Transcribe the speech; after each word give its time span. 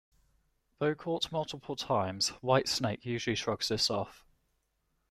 Though 0.79 0.95
caught 0.95 1.31
multiple 1.31 1.75
times, 1.75 2.29
White 2.41 2.67
Snake 2.67 3.05
usually 3.05 3.35
shrugs 3.35 3.67
this 3.67 3.91
off. 3.91 4.25